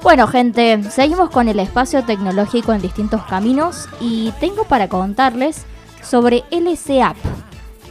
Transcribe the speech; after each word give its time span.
Bueno, 0.00 0.28
gente, 0.28 0.80
seguimos 0.90 1.28
con 1.28 1.48
el 1.48 1.58
espacio 1.58 2.04
tecnológico 2.04 2.72
en 2.72 2.80
distintos 2.80 3.22
caminos 3.24 3.88
y 4.00 4.32
tengo 4.38 4.62
para 4.62 4.88
contarles 4.88 5.64
sobre 6.02 6.44
LCAP, 6.52 7.16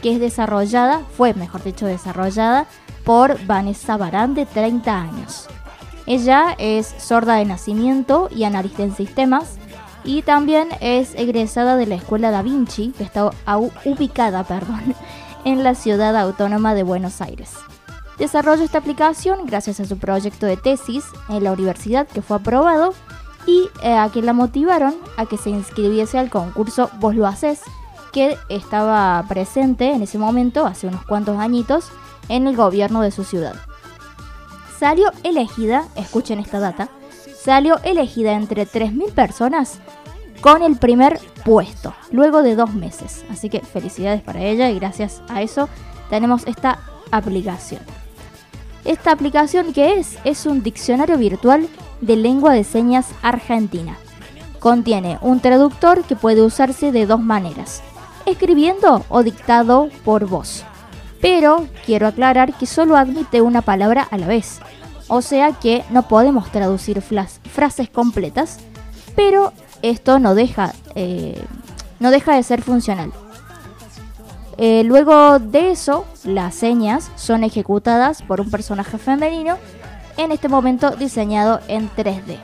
que 0.02 0.14
es 0.14 0.20
desarrollada, 0.20 1.02
fue 1.16 1.34
mejor 1.34 1.62
dicho 1.62 1.84
desarrollada 1.84 2.66
por 3.04 3.44
Vanessa 3.46 3.98
Barán 3.98 4.34
de 4.34 4.46
30 4.46 5.00
años. 5.00 5.48
Ella 6.06 6.54
es 6.56 6.94
sorda 6.98 7.34
de 7.34 7.44
nacimiento 7.44 8.30
y 8.34 8.44
analista 8.44 8.82
en 8.82 8.96
sistemas 8.96 9.58
y 10.02 10.22
también 10.22 10.68
es 10.80 11.14
egresada 11.14 11.76
de 11.76 11.86
la 11.86 11.96
Escuela 11.96 12.30
Da 12.30 12.40
Vinci, 12.40 12.94
que 12.96 13.04
está 13.04 13.30
ubicada 13.84 14.44
perdón, 14.48 14.94
en 15.44 15.62
la 15.62 15.74
ciudad 15.74 16.16
autónoma 16.16 16.74
de 16.74 16.84
Buenos 16.84 17.20
Aires. 17.20 17.52
Desarrolló 18.18 18.64
esta 18.64 18.78
aplicación 18.78 19.46
gracias 19.46 19.78
a 19.80 19.84
su 19.84 19.96
proyecto 19.96 20.46
de 20.46 20.56
tesis 20.56 21.04
en 21.28 21.44
la 21.44 21.52
universidad 21.52 22.08
que 22.08 22.22
fue 22.22 22.38
aprobado 22.38 22.92
y 23.46 23.68
eh, 23.82 23.94
a 23.94 24.10
que 24.10 24.22
la 24.22 24.32
motivaron 24.32 24.94
a 25.16 25.26
que 25.26 25.38
se 25.38 25.50
inscribiese 25.50 26.18
al 26.18 26.28
concurso 26.28 26.90
Vos 26.98 27.14
lo 27.14 27.26
haces, 27.26 27.60
que 28.12 28.36
estaba 28.48 29.24
presente 29.28 29.92
en 29.92 30.02
ese 30.02 30.18
momento, 30.18 30.66
hace 30.66 30.86
unos 30.86 31.04
cuantos 31.04 31.38
añitos, 31.38 31.90
en 32.28 32.46
el 32.46 32.56
gobierno 32.56 33.00
de 33.00 33.10
su 33.10 33.24
ciudad. 33.24 33.54
Salió 34.78 35.10
elegida, 35.22 35.86
escuchen 35.96 36.40
esta 36.40 36.60
data, 36.60 36.88
salió 37.40 37.78
elegida 37.84 38.32
entre 38.32 38.66
3.000 38.66 39.12
personas 39.12 39.78
con 40.40 40.62
el 40.62 40.76
primer 40.76 41.18
puesto, 41.44 41.94
luego 42.12 42.42
de 42.42 42.54
dos 42.54 42.74
meses. 42.74 43.24
Así 43.30 43.48
que 43.48 43.60
felicidades 43.60 44.22
para 44.22 44.42
ella 44.42 44.70
y 44.70 44.78
gracias 44.78 45.22
a 45.28 45.42
eso 45.42 45.68
tenemos 46.10 46.46
esta 46.46 46.80
aplicación. 47.10 47.80
Esta 48.84 49.12
aplicación 49.12 49.72
que 49.72 49.98
es 49.98 50.18
es 50.24 50.46
un 50.46 50.62
diccionario 50.62 51.18
virtual 51.18 51.68
de 52.00 52.16
lengua 52.16 52.52
de 52.52 52.64
señas 52.64 53.06
argentina. 53.22 53.96
Contiene 54.60 55.18
un 55.20 55.40
traductor 55.40 56.04
que 56.04 56.16
puede 56.16 56.42
usarse 56.42 56.92
de 56.92 57.06
dos 57.06 57.20
maneras, 57.20 57.82
escribiendo 58.26 59.04
o 59.08 59.22
dictado 59.22 59.88
por 60.04 60.26
voz. 60.26 60.64
Pero 61.20 61.66
quiero 61.84 62.06
aclarar 62.06 62.54
que 62.54 62.66
solo 62.66 62.96
admite 62.96 63.40
una 63.40 63.62
palabra 63.62 64.06
a 64.10 64.18
la 64.18 64.26
vez, 64.26 64.60
o 65.08 65.22
sea 65.22 65.52
que 65.52 65.84
no 65.90 66.06
podemos 66.06 66.50
traducir 66.52 67.02
frases 67.02 67.88
completas, 67.90 68.58
pero 69.16 69.52
esto 69.82 70.18
no 70.18 70.34
deja, 70.34 70.72
eh, 70.94 71.42
no 71.98 72.10
deja 72.10 72.34
de 72.34 72.42
ser 72.42 72.62
funcional. 72.62 73.12
Eh, 74.56 74.82
luego 74.84 75.38
de 75.38 75.70
eso, 75.70 76.04
las 76.24 76.54
señas 76.54 77.10
son 77.16 77.44
ejecutadas 77.44 78.22
por 78.22 78.40
un 78.40 78.50
personaje 78.50 78.98
femenino, 78.98 79.56
en 80.16 80.32
este 80.32 80.48
momento 80.48 80.90
diseñado 80.90 81.60
en 81.68 81.88
3D. 81.90 82.38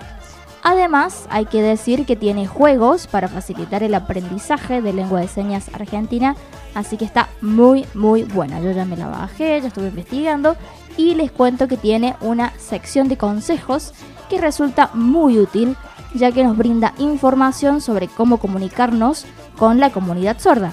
Además, 0.63 1.27
hay 1.29 1.45
que 1.45 1.61
decir 1.61 2.07
que 2.07 2.17
tiene 2.17 2.47
juegos 2.47 3.07
para 3.07 3.29
facilitar 3.29 3.83
el 3.83 3.95
aprendizaje 3.95 4.81
de 4.81 4.95
lengua 4.95 5.21
de 5.21 5.29
señas 5.29 5.69
argentina, 5.75 6.37
así 6.75 6.97
que 6.97 7.05
está 7.05 7.29
muy 7.43 7.85
muy 7.93 8.23
buena. 8.23 8.61
Yo 8.61 8.71
ya 8.71 8.87
me 8.87 8.97
la 8.97 9.09
bajé, 9.09 9.61
ya 9.61 9.69
estuve 9.69 9.89
investigando 9.89 10.57
y 10.97 11.17
les 11.17 11.31
cuento 11.31 11.69
que 11.69 11.77
tiene 11.77 12.17
una 12.21 12.53
sección 12.59 13.09
de 13.09 13.19
consejos 13.19 13.93
que 14.31 14.41
resulta 14.41 14.91
muy 14.95 15.39
útil 15.39 15.77
ya 16.15 16.33
que 16.33 16.45
nos 16.45 16.57
brinda 16.57 16.95
información 16.99 17.81
sobre 17.81 18.09
cómo 18.09 18.39
comunicarnos 18.39 19.27
con 19.59 19.81
la 19.81 19.91
comunidad 19.91 20.39
sorda. 20.39 20.73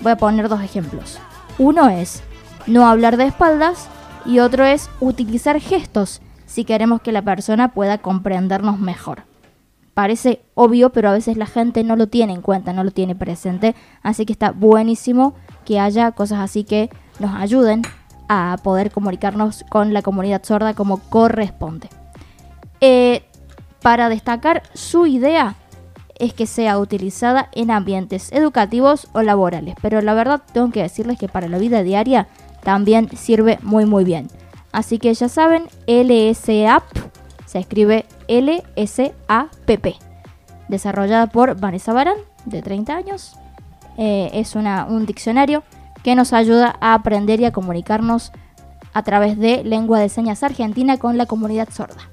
Voy 0.00 0.12
a 0.12 0.16
poner 0.16 0.48
dos 0.48 0.62
ejemplos. 0.62 1.18
Uno 1.58 1.88
es 1.88 2.22
no 2.66 2.86
hablar 2.86 3.16
de 3.16 3.26
espaldas 3.26 3.88
y 4.24 4.38
otro 4.38 4.64
es 4.64 4.88
utilizar 5.00 5.60
gestos 5.60 6.22
si 6.46 6.64
queremos 6.64 7.00
que 7.00 7.12
la 7.12 7.22
persona 7.22 7.68
pueda 7.68 7.98
comprendernos 7.98 8.78
mejor. 8.78 9.22
Parece 9.94 10.40
obvio, 10.54 10.90
pero 10.90 11.10
a 11.10 11.12
veces 11.12 11.36
la 11.36 11.46
gente 11.46 11.84
no 11.84 11.96
lo 11.96 12.06
tiene 12.06 12.32
en 12.32 12.42
cuenta, 12.42 12.72
no 12.72 12.84
lo 12.84 12.90
tiene 12.90 13.14
presente, 13.14 13.74
así 14.02 14.24
que 14.24 14.32
está 14.32 14.52
buenísimo 14.52 15.34
que 15.64 15.78
haya 15.78 16.12
cosas 16.12 16.40
así 16.40 16.64
que 16.64 16.90
nos 17.18 17.34
ayuden 17.34 17.82
a 18.28 18.56
poder 18.62 18.90
comunicarnos 18.90 19.64
con 19.68 19.92
la 19.92 20.02
comunidad 20.02 20.42
sorda 20.44 20.74
como 20.74 20.98
corresponde. 20.98 21.88
Eh, 22.80 23.24
para 23.82 24.08
destacar 24.08 24.62
su 24.74 25.06
idea 25.06 25.56
es 26.20 26.34
que 26.34 26.46
sea 26.46 26.78
utilizada 26.78 27.48
en 27.52 27.70
ambientes 27.70 28.30
educativos 28.32 29.08
o 29.12 29.22
laborales, 29.22 29.74
pero 29.82 30.00
la 30.02 30.14
verdad 30.14 30.42
tengo 30.52 30.70
que 30.70 30.82
decirles 30.82 31.18
que 31.18 31.28
para 31.28 31.48
la 31.48 31.58
vida 31.58 31.82
diaria 31.82 32.28
también 32.62 33.08
sirve 33.16 33.58
muy 33.62 33.86
muy 33.86 34.04
bien. 34.04 34.28
Así 34.70 34.98
que 34.98 35.12
ya 35.12 35.28
saben, 35.28 35.64
LSAP 35.86 36.84
se 37.46 37.58
escribe 37.58 38.06
L-S-A-P-P, 38.28 39.96
desarrollada 40.68 41.26
por 41.26 41.58
Vanessa 41.58 41.92
Barán, 41.92 42.18
de 42.44 42.62
30 42.62 42.94
años. 42.94 43.34
Eh, 43.98 44.30
es 44.34 44.54
un 44.54 45.06
diccionario 45.06 45.64
que 46.04 46.14
nos 46.14 46.32
ayuda 46.32 46.76
a 46.80 46.94
aprender 46.94 47.40
y 47.40 47.46
a 47.46 47.52
comunicarnos 47.52 48.30
a 48.92 49.02
través 49.02 49.38
de 49.38 49.64
lengua 49.64 49.98
de 49.98 50.08
señas 50.08 50.42
argentina 50.42 50.98
con 50.98 51.18
la 51.18 51.26
comunidad 51.26 51.68
sorda. 51.70 52.10